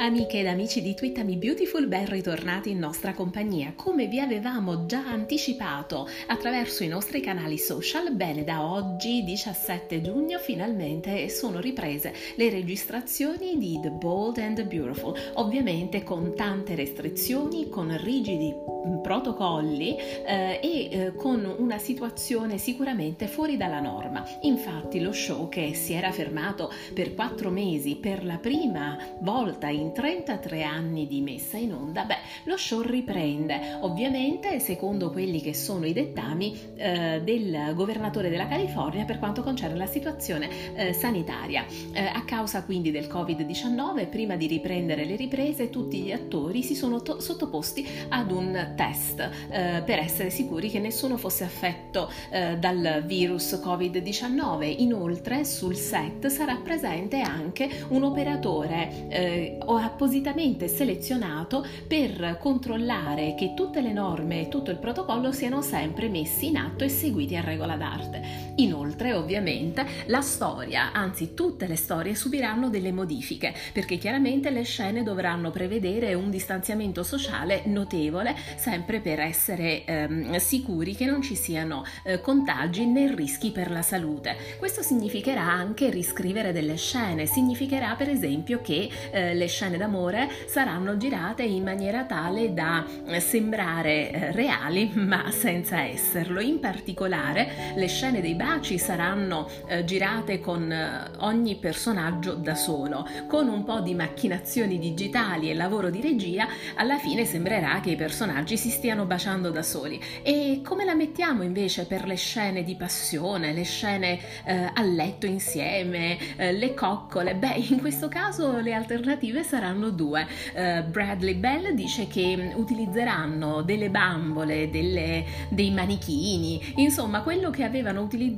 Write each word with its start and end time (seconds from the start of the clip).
Amiche 0.00 0.38
ed 0.38 0.46
amici 0.46 0.80
di 0.80 0.94
Twittami 0.94 1.36
Beautiful, 1.36 1.86
ben 1.86 2.06
ritornati 2.06 2.70
in 2.70 2.78
nostra 2.78 3.12
compagnia. 3.12 3.74
Come 3.76 4.06
vi 4.06 4.18
avevamo 4.18 4.86
già 4.86 5.06
anticipato 5.06 6.08
attraverso 6.28 6.84
i 6.84 6.88
nostri 6.88 7.20
canali 7.20 7.58
social, 7.58 8.10
bene 8.14 8.42
da 8.42 8.64
oggi 8.64 9.22
17 9.22 10.00
giugno 10.00 10.38
finalmente 10.38 11.28
sono 11.28 11.60
riprese 11.60 12.14
le 12.36 12.48
registrazioni 12.48 13.58
di 13.58 13.78
The 13.82 13.90
Bold 13.90 14.38
and 14.38 14.56
the 14.56 14.64
Beautiful, 14.64 15.14
ovviamente 15.34 16.02
con 16.02 16.34
tante 16.34 16.74
restrizioni, 16.74 17.68
con 17.68 17.94
rigidi 18.02 18.54
protocolli 19.02 19.96
eh, 20.24 20.60
e 20.62 20.88
eh, 20.90 21.14
con 21.14 21.44
una 21.58 21.78
situazione 21.78 22.56
sicuramente 22.58 23.26
fuori 23.26 23.58
dalla 23.58 23.80
norma. 23.80 24.24
Infatti 24.42 25.00
lo 25.00 25.12
show 25.12 25.50
che 25.50 25.74
si 25.74 25.92
era 25.92 26.10
fermato 26.10 26.72
per 26.94 27.14
quattro 27.14 27.50
mesi 27.50 27.96
per 27.96 28.24
la 28.24 28.38
prima 28.38 28.96
volta 29.20 29.68
in 29.68 29.89
33 29.92 30.62
anni 30.62 31.06
di 31.06 31.20
messa 31.20 31.56
in 31.56 31.72
onda, 31.72 32.04
beh, 32.04 32.18
lo 32.44 32.56
show 32.56 32.80
riprende, 32.80 33.78
ovviamente 33.80 34.58
secondo 34.60 35.10
quelli 35.10 35.40
che 35.40 35.54
sono 35.54 35.86
i 35.86 35.92
dettami 35.92 36.58
eh, 36.76 37.20
del 37.22 37.72
governatore 37.74 38.28
della 38.28 38.46
California 38.46 39.04
per 39.04 39.18
quanto 39.18 39.42
concerne 39.42 39.76
la 39.76 39.86
situazione 39.86 40.48
eh, 40.74 40.92
sanitaria. 40.92 41.64
Eh, 41.92 42.04
a 42.04 42.24
causa 42.24 42.64
quindi 42.64 42.90
del 42.90 43.06
Covid-19, 43.06 44.08
prima 44.08 44.36
di 44.36 44.46
riprendere 44.46 45.04
le 45.04 45.16
riprese, 45.16 45.70
tutti 45.70 45.98
gli 45.98 46.12
attori 46.12 46.62
si 46.62 46.74
sono 46.74 47.02
to- 47.02 47.20
sottoposti 47.20 47.86
ad 48.08 48.30
un 48.30 48.72
test 48.76 49.20
eh, 49.20 49.82
per 49.84 49.98
essere 49.98 50.30
sicuri 50.30 50.70
che 50.70 50.78
nessuno 50.78 51.16
fosse 51.16 51.44
affetto 51.44 52.10
eh, 52.30 52.56
dal 52.58 53.02
virus 53.06 53.52
Covid-19. 53.54 54.80
Inoltre 54.80 55.44
sul 55.44 55.76
set 55.76 56.26
sarà 56.28 56.56
presente 56.56 57.20
anche 57.20 57.68
un 57.88 58.02
operatore 58.02 59.08
eh, 59.08 59.58
appositamente 59.82 60.68
selezionato 60.68 61.66
per 61.86 62.38
controllare 62.38 63.34
che 63.36 63.54
tutte 63.54 63.80
le 63.80 63.92
norme 63.92 64.42
e 64.42 64.48
tutto 64.48 64.70
il 64.70 64.78
protocollo 64.78 65.32
siano 65.32 65.62
sempre 65.62 66.08
messi 66.08 66.46
in 66.46 66.56
atto 66.56 66.84
e 66.84 66.88
seguiti 66.88 67.36
a 67.36 67.40
regola 67.40 67.76
d'arte. 67.76 68.49
Inoltre, 68.56 69.12
ovviamente, 69.14 69.84
la 70.06 70.20
storia, 70.20 70.92
anzi 70.92 71.34
tutte 71.34 71.66
le 71.66 71.76
storie 71.76 72.14
subiranno 72.14 72.68
delle 72.68 72.92
modifiche, 72.92 73.54
perché 73.72 73.96
chiaramente 73.96 74.50
le 74.50 74.62
scene 74.62 75.02
dovranno 75.02 75.50
prevedere 75.50 76.14
un 76.14 76.30
distanziamento 76.30 77.02
sociale 77.02 77.62
notevole, 77.66 78.34
sempre 78.56 79.00
per 79.00 79.20
essere 79.20 79.84
ehm, 79.84 80.36
sicuri 80.36 80.94
che 80.94 81.06
non 81.06 81.22
ci 81.22 81.34
siano 81.34 81.84
eh, 82.04 82.20
contagi 82.20 82.86
né 82.86 83.14
rischi 83.14 83.50
per 83.50 83.70
la 83.70 83.82
salute. 83.82 84.36
Questo 84.58 84.82
significherà 84.82 85.42
anche 85.42 85.90
riscrivere 85.90 86.52
delle 86.52 86.76
scene, 86.76 87.26
significherà 87.26 87.94
per 87.94 88.08
esempio 88.08 88.60
che 88.60 88.88
eh, 89.10 89.34
le 89.34 89.46
scene 89.46 89.76
d'amore 89.76 90.28
saranno 90.46 90.96
girate 90.96 91.42
in 91.42 91.62
maniera 91.62 92.04
tale 92.04 92.52
da 92.52 92.84
eh, 93.06 93.20
sembrare 93.20 94.10
eh, 94.10 94.32
reali 94.32 94.90
ma 94.94 95.30
senza 95.30 95.82
esserlo. 95.82 96.40
In 96.40 96.60
particolare 96.60 97.74
le 97.74 97.86
scene 97.86 98.20
dei 98.20 98.34
baci 98.40 98.78
saranno 98.78 99.46
eh, 99.66 99.84
girate 99.84 100.40
con 100.40 100.72
eh, 100.72 101.10
ogni 101.18 101.56
personaggio 101.56 102.32
da 102.32 102.54
solo, 102.54 103.06
con 103.28 103.48
un 103.48 103.64
po' 103.64 103.80
di 103.80 103.94
macchinazioni 103.94 104.78
digitali 104.78 105.50
e 105.50 105.54
lavoro 105.54 105.90
di 105.90 106.00
regia, 106.00 106.48
alla 106.76 106.96
fine 106.96 107.26
sembrerà 107.26 107.80
che 107.80 107.90
i 107.90 107.96
personaggi 107.96 108.56
si 108.56 108.70
stiano 108.70 109.04
baciando 109.04 109.50
da 109.50 109.62
soli. 109.62 110.00
E 110.22 110.62
come 110.64 110.86
la 110.86 110.94
mettiamo 110.94 111.42
invece 111.42 111.84
per 111.84 112.06
le 112.06 112.14
scene 112.14 112.64
di 112.64 112.76
passione, 112.76 113.52
le 113.52 113.64
scene 113.64 114.18
eh, 114.46 114.70
a 114.72 114.82
letto 114.84 115.26
insieme, 115.26 116.16
eh, 116.36 116.52
le 116.52 116.72
coccole? 116.72 117.34
Beh, 117.34 117.62
in 117.68 117.78
questo 117.78 118.08
caso 118.08 118.58
le 118.60 118.72
alternative 118.72 119.42
saranno 119.42 119.90
due. 119.90 120.26
Uh, 120.54 120.88
Bradley 120.88 121.34
Bell 121.34 121.72
dice 121.72 122.06
che 122.06 122.52
utilizzeranno 122.54 123.60
delle 123.62 123.90
bambole, 123.90 124.70
delle, 124.70 125.24
dei 125.50 125.70
manichini, 125.70 126.72
insomma 126.76 127.20
quello 127.20 127.50
che 127.50 127.64
avevano 127.64 128.00
utilizzato 128.00 128.28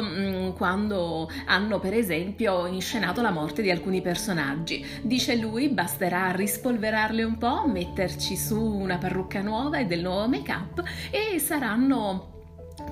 mh, 0.00 0.06
mm, 0.06 0.50
quando 0.52 1.28
hanno 1.46 1.78
per 1.78 1.94
esempio 1.94 2.66
inscenato 2.66 3.22
la 3.22 3.30
morte 3.30 3.62
di 3.62 3.70
alcuni 3.70 4.00
personaggi. 4.00 4.84
Dice 5.02 5.36
lui 5.36 5.68
basterà 5.68 6.30
rispolverarle 6.30 7.22
un 7.22 7.38
po', 7.38 7.66
metterci 7.66 8.36
su 8.36 8.60
una 8.60 8.98
parrucca 8.98 9.40
nuova 9.40 9.78
e 9.78 9.86
del 9.86 10.00
nuovo 10.02 10.28
make-up 10.28 10.82
e 11.10 11.38
saranno 11.38 12.31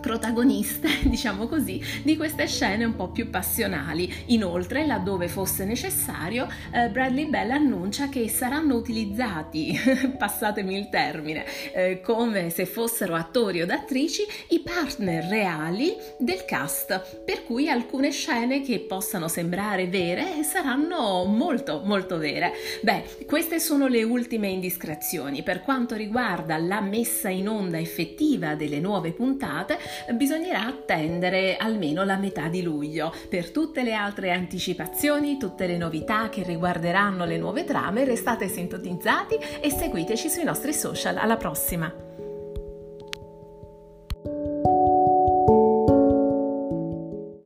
protagoniste, 0.01 0.89
diciamo 1.09 1.47
così, 1.47 1.83
di 2.03 2.17
queste 2.17 2.47
scene 2.47 2.85
un 2.85 2.97
po' 2.97 3.11
più 3.11 3.31
passionali. 3.31 4.13
Inoltre, 4.27 4.87
laddove 4.87 5.29
fosse 5.29 5.65
necessario, 5.65 6.49
eh, 6.73 6.89
Bradley 6.89 7.29
Bell 7.29 7.51
annuncia 7.51 8.09
che 8.09 8.29
saranno 8.29 8.75
utilizzati, 8.75 9.79
passatemi 10.19 10.77
il 10.77 10.89
termine, 10.89 11.45
eh, 11.73 12.01
come 12.01 12.51
se 12.51 12.67
fossero 12.67 13.15
attori 13.15 13.63
o 13.63 13.67
attrici, 13.71 14.23
i 14.49 14.61
partner 14.61 15.25
reali 15.25 15.95
del 16.19 16.45
cast, 16.45 17.23
per 17.25 17.45
cui 17.45 17.69
alcune 17.69 18.11
scene 18.11 18.63
che 18.63 18.81
possano 18.81 19.29
sembrare 19.29 19.87
vere 19.87 20.43
saranno 20.43 21.25
molto 21.25 21.83
molto 21.85 22.19
vere. 22.19 22.53
Beh, 22.83 23.25
queste 23.27 23.61
sono 23.61 23.87
le 23.87 24.03
ultime 24.03 24.49
indiscrezioni. 24.49 25.43
Per 25.43 25.63
quanto 25.63 25.95
riguarda 25.95 26.57
la 26.59 26.81
messa 26.81 27.29
in 27.29 27.49
onda 27.49 27.79
effettiva 27.79 28.55
delle 28.55 28.81
nuove 28.81 29.13
puntate, 29.13 29.70
bisognerà 30.13 30.67
attendere 30.67 31.57
almeno 31.57 32.05
la 32.05 32.17
metà 32.17 32.49
di 32.49 32.63
luglio. 32.63 33.13
Per 33.29 33.51
tutte 33.51 33.83
le 33.83 33.95
altre 33.95 34.33
anticipazioni, 34.33 35.39
tutte 35.39 35.67
le 35.67 35.77
novità 35.77 36.29
che 36.29 36.43
riguarderanno 36.43 37.25
le 37.25 37.39
nuove 37.39 37.65
trame, 37.65 38.05
restate 38.05 38.49
sintonizzati 38.49 39.37
e 39.61 39.71
seguiteci 39.71 40.29
sui 40.29 40.45
nostri 40.45 40.73
social. 40.73 41.17
Alla 41.17 41.37
prossima! 41.37 42.30